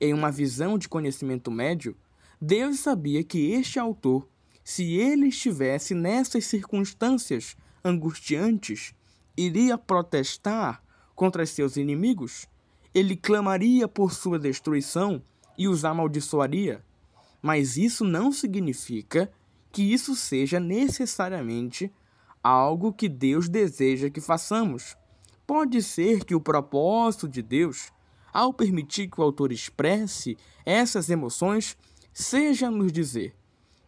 Em 0.00 0.12
uma 0.12 0.30
visão 0.30 0.76
de 0.76 0.88
conhecimento 0.88 1.50
médio, 1.50 1.96
Deus 2.40 2.80
sabia 2.80 3.22
que 3.22 3.52
este 3.52 3.78
autor 3.78 4.26
se 4.64 4.94
ele 4.94 5.28
estivesse 5.28 5.94
nessas 5.94 6.46
circunstâncias 6.46 7.56
angustiantes, 7.84 8.94
iria 9.46 9.78
protestar 9.78 10.82
contra 11.14 11.46
seus 11.46 11.76
inimigos? 11.76 12.46
Ele 12.94 13.16
clamaria 13.16 13.86
por 13.86 14.12
sua 14.12 14.38
destruição 14.38 15.22
e 15.56 15.68
os 15.68 15.84
amaldiçoaria? 15.84 16.84
Mas 17.40 17.76
isso 17.76 18.04
não 18.04 18.32
significa 18.32 19.30
que 19.72 19.82
isso 19.82 20.14
seja 20.14 20.58
necessariamente 20.58 21.92
algo 22.42 22.92
que 22.92 23.08
Deus 23.08 23.48
deseja 23.48 24.10
que 24.10 24.20
façamos. 24.20 24.96
Pode 25.46 25.82
ser 25.82 26.24
que 26.24 26.34
o 26.34 26.40
propósito 26.40 27.28
de 27.28 27.42
Deus, 27.42 27.90
ao 28.32 28.52
permitir 28.52 29.08
que 29.08 29.20
o 29.20 29.24
autor 29.24 29.52
expresse 29.52 30.36
essas 30.64 31.08
emoções, 31.08 31.76
seja 32.12 32.70
nos 32.70 32.92
dizer: 32.92 33.34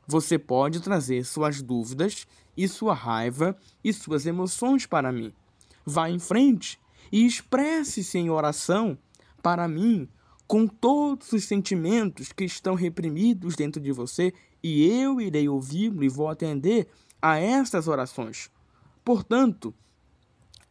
você 0.07 0.39
pode 0.39 0.81
trazer 0.81 1.25
suas 1.25 1.63
dúvidas 1.63 2.27
e 2.57 2.69
sua 2.69 2.95
raiva 2.95 3.57
e 3.83 3.93
suas 3.93 4.27
emoções 4.27 4.87
para 4.87 5.13
mim. 5.13 5.33
Vá 5.85 6.09
em 6.09 6.19
frente 6.19 6.79
e 7.11 7.27
expresse-se 7.27 8.19
em 8.19 8.31
oração 8.31 8.97
para 9.43 9.67
mim 9.67 10.09
com 10.47 10.67
todos 10.67 11.33
os 11.33 11.45
sentimentos 11.45 12.31
que 12.33 12.45
estão 12.45 12.75
reprimidos 12.75 13.57
dentro 13.57 13.81
de 13.81 13.91
você 13.91 14.33
e 14.62 14.87
eu 14.87 15.21
irei 15.21 15.49
ouvi-lo 15.49 16.05
e 16.05 16.09
vou 16.09 16.29
atender 16.29 16.89
a 17.21 17.39
estas 17.39 17.89
orações. 17.89 18.51
Portanto, 19.05 19.75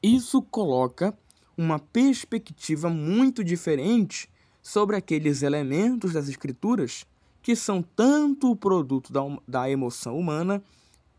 isso 0.02 0.42
coloca 0.42 1.18
uma 1.58 1.80
perspectiva 1.80 2.90
muito 2.90 3.44
diferente 3.44 4.30
sobre 4.62 4.96
aqueles 4.96 5.42
elementos 5.42 6.14
das 6.14 6.30
Escrituras 6.30 7.06
que 7.42 7.56
são 7.56 7.82
tanto 7.82 8.52
o 8.52 8.56
produto 8.56 9.12
da, 9.12 9.22
da 9.48 9.70
emoção 9.70 10.18
humana 10.18 10.64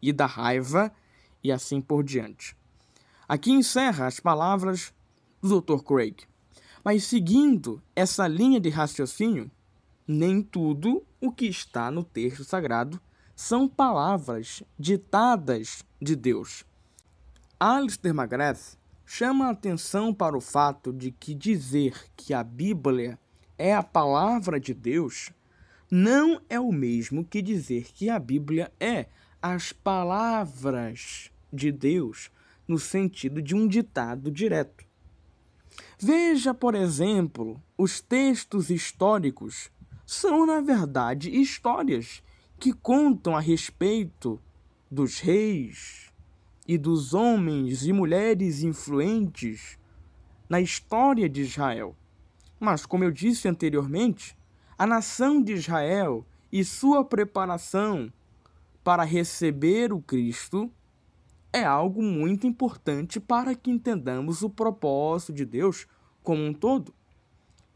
e 0.01 0.13
da 0.13 0.27
raiva 0.27 0.93
e 1.43 1.51
assim 1.51 1.81
por 1.81 2.05
diante. 2.05 2.57
Aqui 3.29 3.51
encerra 3.51 4.07
as 4.07 4.21
palavras 4.21 4.93
do 5.41 5.61
Dr. 5.61 5.83
Craig. 5.83 6.25
Mas 6.85 7.05
seguindo 7.05 7.83
essa 7.95 8.27
linha 8.27 8.61
de 8.61 8.69
raciocínio, 8.69 9.51
nem 10.07 10.43
tudo 10.43 11.05
o 11.21 11.31
que 11.31 11.47
está 11.47 11.91
no 11.91 12.03
texto 12.03 12.45
sagrado 12.45 13.01
são 13.35 13.69
palavras 13.69 14.63
ditadas 14.79 15.85
de 16.01 16.17
Deus. 16.17 16.65
Alistair 17.59 18.15
McGrath 18.15 18.77
chama 19.07 19.47
a 19.47 19.51
atenção 19.51 20.13
para 20.13 20.37
o 20.37 20.41
fato 20.41 20.93
de 20.93 21.13
que 21.13 21.35
dizer 21.35 22.07
que 22.17 22.35
a 22.35 22.43
Bíblia 22.43 23.19
é 23.57 23.75
a 23.75 23.83
palavra 23.83 24.59
de 24.59 24.75
Deus 24.75 25.31
não 25.95 26.41
é 26.49 26.59
o 26.59 26.73
mesmo 26.73 27.23
que 27.23 27.43
dizer 27.43 27.93
que 27.93 28.09
a 28.09 28.19
Bíblia 28.19 28.73
é 28.81 29.09
as 29.43 29.75
palavras 29.75 31.31
de 31.53 31.71
Deus 31.71 32.31
no 32.67 32.79
sentido 32.79 33.43
de 33.43 33.55
um 33.55 33.67
ditado 33.67 34.31
direto. 34.31 34.85
Veja, 35.99 36.53
por 36.53 36.75
exemplo, 36.75 37.63
os 37.77 38.01
textos 38.01 38.71
históricos 38.71 39.71
são, 40.07 40.45
na 40.45 40.61
verdade, 40.61 41.31
histórias 41.31 42.23
que 42.59 42.73
contam 42.73 43.37
a 43.37 43.41
respeito 43.41 44.41
dos 44.91 45.19
reis 45.19 46.13
e 46.67 46.77
dos 46.77 47.15
homens 47.15 47.87
e 47.87 47.93
mulheres 47.93 48.63
influentes 48.63 49.79
na 50.49 50.61
história 50.61 51.29
de 51.29 51.41
Israel. 51.43 51.97
Mas, 52.61 52.85
como 52.87 53.05
eu 53.05 53.11
disse 53.11 53.49
anteriormente, 53.49 54.37
a 54.79 54.87
nação 54.87 55.43
de 55.43 55.53
Israel 55.53 56.27
e 56.53 56.65
sua 56.65 57.05
preparação 57.05 58.13
para 58.85 59.03
receber 59.03 59.93
o 59.93 60.01
Cristo 60.01 60.71
é 61.53 61.63
algo 61.65 62.03
muito 62.03 62.47
importante 62.47 63.21
para 63.21 63.55
que 63.55 63.71
entendamos 63.71 64.43
o 64.43 64.49
propósito 64.49 65.33
de 65.33 65.45
Deus 65.45 65.87
como 66.23 66.43
um 66.43 66.55
todo. 66.55 66.95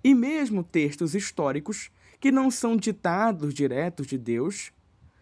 E 0.03 0.15
mesmo 0.15 0.65
textos 0.65 1.15
históricos 1.15 1.91
que 2.19 2.33
não 2.33 2.51
são 2.51 2.77
ditados 2.77 3.53
diretos 3.53 4.07
de 4.07 4.17
Deus, 4.17 4.73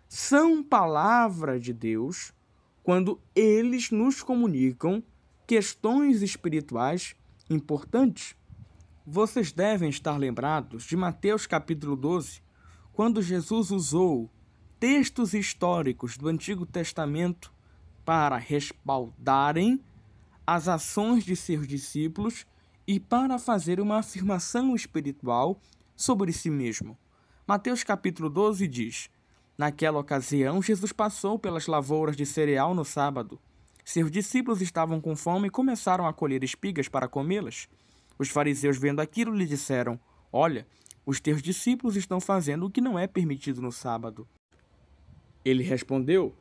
são 0.09 0.63
palavra 0.63 1.59
de 1.59 1.73
Deus 1.73 2.33
quando 2.83 3.19
eles 3.35 3.91
nos 3.91 4.23
comunicam 4.23 5.03
questões 5.47 6.23
espirituais 6.23 7.17
importantes. 7.51 8.37
Vocês 9.07 9.53
devem 9.53 9.89
estar 9.89 10.17
lembrados 10.17 10.85
de 10.85 10.97
Mateus 10.97 11.47
capítulo 11.47 11.97
12, 11.97 12.43
quando 12.93 13.23
Jesus 13.23 13.71
usou 13.71 14.31
textos 14.79 15.35
históricos 15.35 16.17
do 16.17 16.29
Antigo 16.29 16.65
Testamento 16.65 17.54
para 18.05 18.37
respaldarem 18.37 19.81
as 20.47 20.69
ações 20.69 21.25
de 21.25 21.35
seus 21.35 21.67
discípulos 21.67 22.47
e 22.87 23.01
para 23.01 23.39
fazer 23.39 23.81
uma 23.81 23.99
afirmação 23.99 24.75
espiritual 24.75 25.59
sobre 25.97 26.33
si 26.33 26.51
mesmo. 26.51 26.97
Mateus 27.47 27.83
capítulo 27.83 28.29
12 28.29 28.67
diz: 28.69 29.11
Naquela 29.57 29.99
ocasião, 29.99 30.61
Jesus 30.61 30.93
passou 30.93 31.39
pelas 31.39 31.67
lavouras 31.67 32.17
de 32.17 32.27
cereal 32.27 32.75
no 32.75 32.85
sábado. 32.85 33.41
Seus 33.85 34.11
discípulos 34.11 34.61
estavam 34.61 35.01
com 35.01 35.15
fome 35.15 35.49
e 35.49 35.51
começaram 35.51 36.07
a 36.07 36.13
colher 36.13 36.43
espigas 36.43 36.89
para 36.89 37.09
comê-las. 37.09 37.69
Os 38.19 38.29
fariseus, 38.29 38.79
vendo 38.79 39.01
aquilo, 39.01 39.35
lhe 39.35 39.47
disseram: 39.47 39.99
Olha, 40.33 40.67
os 41.07 41.21
teus 41.21 41.43
discípulos 41.43 41.97
estão 41.97 42.21
fazendo 42.21 42.67
o 42.67 42.71
que 42.71 42.81
não 42.81 42.99
é 42.99 43.07
permitido 43.07 43.61
no 43.61 43.71
sábado. 43.71 44.27
Ele 45.45 45.63
respondeu: 45.63 46.35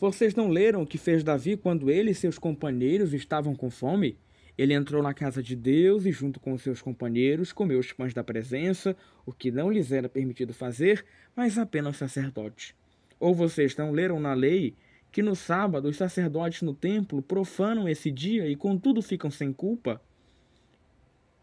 Vocês 0.00 0.34
não 0.34 0.48
leram 0.48 0.80
o 0.80 0.86
que 0.86 0.96
fez 0.96 1.22
Davi 1.22 1.58
quando 1.58 1.90
ele 1.90 2.12
e 2.12 2.14
seus 2.14 2.38
companheiros 2.38 3.12
estavam 3.12 3.54
com 3.54 3.68
fome? 3.68 4.16
Ele 4.56 4.72
entrou 4.72 5.02
na 5.02 5.12
casa 5.12 5.42
de 5.42 5.54
Deus 5.54 6.06
e, 6.06 6.10
junto 6.10 6.40
com 6.40 6.56
seus 6.56 6.80
companheiros, 6.80 7.52
comeu 7.52 7.78
os 7.78 7.92
pães 7.92 8.14
da 8.14 8.24
presença, 8.24 8.96
o 9.26 9.32
que 9.32 9.50
não 9.50 9.70
lhes 9.70 9.92
era 9.92 10.08
permitido 10.08 10.54
fazer, 10.54 11.04
mas 11.36 11.58
apenas 11.58 11.98
sacerdotes. 11.98 12.74
Ou 13.18 13.34
vocês 13.34 13.76
não 13.76 13.92
leram 13.92 14.18
na 14.18 14.32
lei 14.32 14.74
que 15.12 15.22
no 15.22 15.36
sábado 15.36 15.86
os 15.86 15.98
sacerdotes 15.98 16.62
no 16.62 16.72
templo 16.72 17.20
profanam 17.20 17.86
esse 17.86 18.10
dia 18.10 18.48
e 18.48 18.56
contudo 18.56 19.02
ficam 19.02 19.30
sem 19.30 19.52
culpa? 19.52 20.00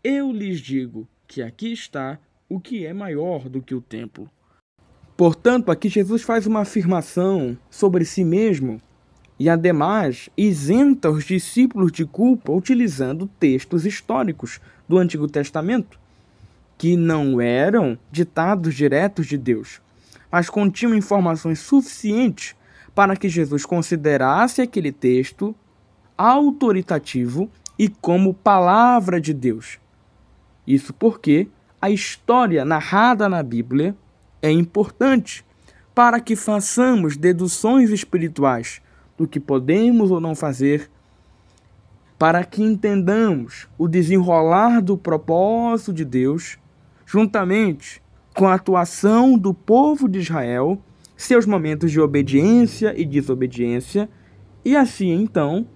Eu 0.03 0.31
lhes 0.31 0.59
digo 0.59 1.07
que 1.27 1.43
aqui 1.43 1.71
está 1.71 2.19
o 2.49 2.59
que 2.59 2.87
é 2.87 2.93
maior 2.93 3.49
do 3.49 3.61
que 3.61 3.75
o 3.75 3.81
templo. 3.81 4.27
Portanto, 5.17 5.71
aqui 5.71 5.89
Jesus 5.89 6.21
faz 6.21 6.45
uma 6.45 6.59
afirmação 6.59 7.57
sobre 7.71 8.05
si 8.05 8.23
mesmo 8.23 8.79
e, 9.39 9.49
ademais, 9.49 10.29
isenta 10.37 11.09
os 11.09 11.25
discípulos 11.25 11.91
de 11.91 12.05
culpa 12.05 12.51
utilizando 12.51 13.27
textos 13.39 13.83
históricos 13.83 14.61
do 14.87 14.99
Antigo 14.99 15.27
Testamento, 15.27 15.99
que 16.77 16.95
não 16.95 17.41
eram 17.41 17.97
ditados 18.11 18.75
diretos 18.75 19.25
de 19.25 19.39
Deus, 19.39 19.81
mas 20.31 20.51
continham 20.51 20.95
informações 20.95 21.57
suficientes 21.57 22.55
para 22.93 23.15
que 23.15 23.27
Jesus 23.27 23.65
considerasse 23.65 24.61
aquele 24.61 24.91
texto 24.91 25.55
autoritativo 26.15 27.49
e 27.77 27.89
como 27.89 28.35
palavra 28.35 29.19
de 29.19 29.33
Deus. 29.33 29.79
Isso 30.65 30.93
porque 30.93 31.47
a 31.81 31.89
história 31.89 32.63
narrada 32.63 33.27
na 33.27 33.41
Bíblia 33.41 33.95
é 34.47 34.51
importante 34.51 35.45
para 35.93 36.19
que 36.19 36.35
façamos 36.35 37.17
deduções 37.17 37.89
espirituais 37.89 38.81
do 39.17 39.27
que 39.27 39.39
podemos 39.39 40.11
ou 40.11 40.19
não 40.19 40.35
fazer, 40.35 40.89
para 42.17 42.43
que 42.43 42.63
entendamos 42.63 43.67
o 43.77 43.87
desenrolar 43.87 44.81
do 44.81 44.97
propósito 44.97 45.93
de 45.93 46.05
Deus, 46.05 46.57
juntamente 47.05 48.01
com 48.35 48.47
a 48.47 48.53
atuação 48.53 49.37
do 49.37 49.53
povo 49.53 50.07
de 50.07 50.19
Israel, 50.19 50.81
seus 51.15 51.45
momentos 51.45 51.91
de 51.91 51.99
obediência 51.99 52.93
e 52.95 53.03
desobediência, 53.05 54.07
e 54.63 54.75
assim 54.75 55.11
então 55.11 55.67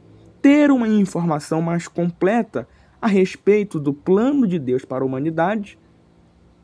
ter 0.42 0.72
uma 0.72 0.88
informação 0.88 1.62
mais 1.62 1.88
completa 1.88 2.68
a 3.02 3.08
respeito 3.08 3.80
do 3.80 3.94
plano 3.94 4.48
de 4.48 4.60
Deus 4.60 4.86
para 4.86 5.04
a 5.04 5.08
humanidade 5.08 5.80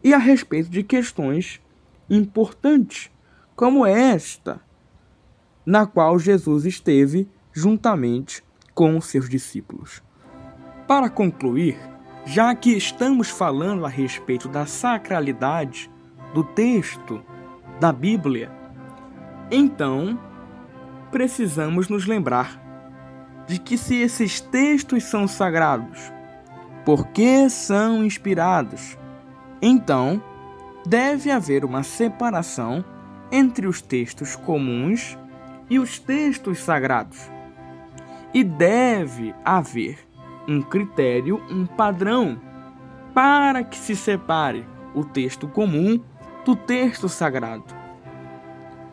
e 0.04 0.14
a 0.14 0.18
respeito 0.18 0.70
de 0.70 0.84
questões 0.84 1.60
importantes, 2.10 3.12
como 3.56 3.86
esta, 3.86 4.62
na 5.66 5.86
qual 5.86 6.18
Jesus 6.18 6.66
esteve 6.66 7.28
juntamente 7.52 8.44
com 8.74 9.00
seus 9.02 9.28
discípulos. 9.28 10.02
Para 10.88 11.10
concluir, 11.10 11.78
já 12.26 12.54
que 12.54 12.72
estamos 12.72 13.30
falando 13.30 13.86
a 13.86 13.90
respeito 13.90 14.48
da 14.48 14.66
sacralidade 14.66 15.90
do 16.34 16.44
texto 16.44 17.24
da 17.80 17.92
Bíblia, 17.92 18.52
então 19.50 20.20
precisamos 21.12 21.90
nos 21.90 22.06
lembrar 22.06 22.62
de 23.48 23.60
que 23.60 23.78
se 23.78 23.96
esses 23.96 24.42
textos 24.42 25.06
são 25.06 25.28
sagrados, 25.28 26.12
porque 26.86 27.50
são 27.50 28.04
inspirados. 28.04 28.98
Então, 29.62 30.22
deve 30.88 31.30
haver 31.30 31.66
uma 31.66 31.84
separação 31.84 32.84
entre 33.30 33.68
os 33.68 33.82
textos 33.82 34.38
comuns 34.38 35.18
e 35.70 35.80
os 35.80 36.00
textos 36.00 36.60
sagrados. 36.60 37.30
E 38.34 38.42
deve 38.42 39.36
haver 39.44 40.00
um 40.48 40.62
critério, 40.62 41.44
um 41.50 41.66
padrão, 41.66 42.40
para 43.14 43.66
que 43.66 43.76
se 43.78 43.98
separe 43.98 44.66
o 44.96 45.04
texto 45.04 45.46
comum 45.48 46.02
do 46.46 46.56
texto 46.56 47.10
sagrado. 47.10 47.66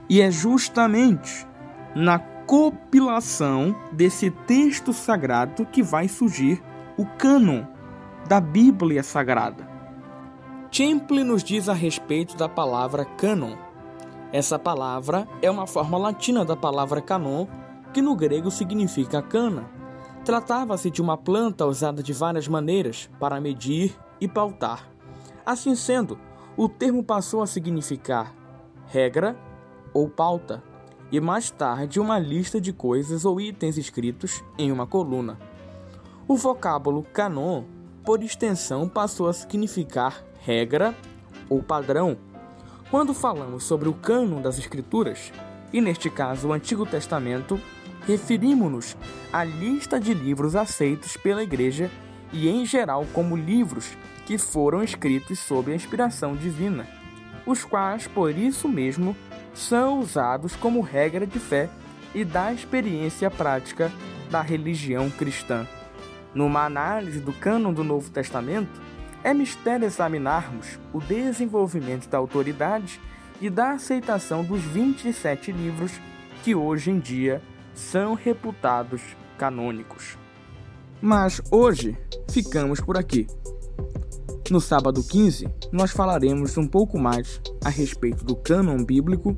E 0.08 0.20
é 0.20 0.32
justamente 0.32 1.46
na 1.94 2.18
compilação 2.18 3.74
desse 3.92 4.30
texto 4.30 4.92
sagrado 4.92 5.64
que 5.66 5.82
vai 5.82 6.08
surgir 6.08 6.60
o 6.96 7.06
cânon 7.06 7.62
da 8.26 8.40
Bíblia 8.40 9.04
Sagrada. 9.04 9.73
Temple 10.76 11.22
nos 11.22 11.44
diz 11.44 11.68
a 11.68 11.72
respeito 11.72 12.36
da 12.36 12.48
palavra 12.48 13.04
cânon. 13.04 13.54
Essa 14.32 14.58
palavra 14.58 15.28
é 15.40 15.48
uma 15.48 15.68
forma 15.68 15.96
latina 15.96 16.44
da 16.44 16.56
palavra 16.56 17.00
canon, 17.00 17.46
que 17.92 18.02
no 18.02 18.16
grego 18.16 18.50
significa 18.50 19.22
cana. 19.22 19.70
Tratava-se 20.24 20.90
de 20.90 21.00
uma 21.00 21.16
planta 21.16 21.64
usada 21.64 22.02
de 22.02 22.12
várias 22.12 22.48
maneiras 22.48 23.08
para 23.20 23.40
medir 23.40 23.96
e 24.20 24.26
pautar. 24.26 24.90
Assim 25.46 25.76
sendo, 25.76 26.18
o 26.56 26.68
termo 26.68 27.04
passou 27.04 27.40
a 27.40 27.46
significar 27.46 28.34
regra 28.88 29.38
ou 29.92 30.08
pauta, 30.08 30.60
e 31.12 31.20
mais 31.20 31.52
tarde 31.52 32.00
uma 32.00 32.18
lista 32.18 32.60
de 32.60 32.72
coisas 32.72 33.24
ou 33.24 33.40
itens 33.40 33.78
escritos 33.78 34.42
em 34.58 34.72
uma 34.72 34.88
coluna. 34.88 35.38
O 36.26 36.36
vocábulo 36.36 37.04
canon, 37.12 37.62
por 38.04 38.24
extensão, 38.24 38.88
passou 38.88 39.28
a 39.28 39.32
significar 39.32 40.33
regra 40.44 40.94
ou 41.48 41.62
padrão 41.62 42.18
quando 42.90 43.14
falamos 43.14 43.64
sobre 43.64 43.88
o 43.88 43.94
cânon 43.94 44.40
das 44.40 44.58
Escrituras, 44.58 45.32
e 45.72 45.80
neste 45.80 46.08
caso 46.08 46.48
o 46.48 46.52
Antigo 46.52 46.86
Testamento, 46.86 47.60
referimos-nos 48.06 48.96
à 49.32 49.42
lista 49.42 49.98
de 49.98 50.14
livros 50.14 50.54
aceitos 50.54 51.16
pela 51.16 51.42
Igreja 51.42 51.90
e, 52.32 52.48
em 52.48 52.64
geral, 52.64 53.04
como 53.12 53.36
livros 53.36 53.96
que 54.26 54.38
foram 54.38 54.82
escritos 54.82 55.40
sob 55.40 55.72
a 55.72 55.74
inspiração 55.74 56.36
divina, 56.36 56.86
os 57.44 57.64
quais, 57.64 58.06
por 58.06 58.30
isso 58.30 58.68
mesmo, 58.68 59.16
são 59.52 59.98
usados 59.98 60.54
como 60.54 60.80
regra 60.80 61.26
de 61.26 61.38
fé 61.38 61.68
e 62.14 62.24
da 62.24 62.52
experiência 62.52 63.30
prática 63.30 63.90
da 64.30 64.40
religião 64.40 65.10
cristã. 65.10 65.66
Numa 66.32 66.64
análise 66.64 67.18
do 67.18 67.32
cânon 67.32 67.72
do 67.72 67.82
Novo 67.82 68.10
Testamento, 68.10 68.83
é 69.24 69.32
mistério 69.32 69.86
examinarmos 69.86 70.78
o 70.92 71.00
desenvolvimento 71.00 72.08
da 72.08 72.18
autoridade 72.18 73.00
e 73.40 73.48
da 73.48 73.72
aceitação 73.72 74.44
dos 74.44 74.60
27 74.60 75.50
livros 75.50 75.92
que 76.42 76.54
hoje 76.54 76.90
em 76.90 77.00
dia 77.00 77.42
são 77.74 78.12
reputados 78.14 79.00
canônicos. 79.38 80.18
Mas 81.00 81.40
hoje 81.50 81.96
ficamos 82.30 82.80
por 82.80 82.98
aqui. 82.98 83.26
No 84.50 84.60
sábado 84.60 85.02
15, 85.02 85.48
nós 85.72 85.90
falaremos 85.90 86.58
um 86.58 86.66
pouco 86.66 86.98
mais 86.98 87.40
a 87.64 87.70
respeito 87.70 88.24
do 88.24 88.36
cânon 88.36 88.84
bíblico, 88.84 89.36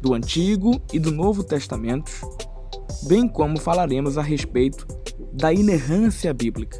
do 0.00 0.14
Antigo 0.14 0.80
e 0.92 0.98
do 1.00 1.10
Novo 1.10 1.42
Testamentos, 1.42 2.20
bem 3.08 3.28
como 3.28 3.58
falaremos 3.58 4.16
a 4.16 4.22
respeito 4.22 4.86
da 5.32 5.52
inerrância 5.52 6.32
bíblica. 6.32 6.78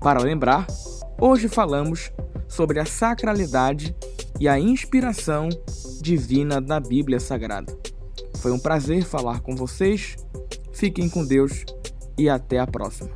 Para 0.00 0.20
lembrar, 0.20 0.66
Hoje 1.20 1.48
falamos 1.48 2.12
sobre 2.48 2.80
a 2.80 2.84
sacralidade 2.84 3.94
e 4.40 4.48
a 4.48 4.58
inspiração 4.58 5.48
divina 6.00 6.60
da 6.60 6.80
Bíblia 6.80 7.20
Sagrada. 7.20 7.76
Foi 8.38 8.52
um 8.52 8.58
prazer 8.58 9.04
falar 9.04 9.40
com 9.40 9.54
vocês. 9.54 10.16
Fiquem 10.72 11.08
com 11.08 11.24
Deus 11.24 11.64
e 12.18 12.28
até 12.28 12.58
a 12.58 12.66
próxima. 12.66 13.10